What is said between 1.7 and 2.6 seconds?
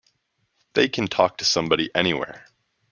anywhere.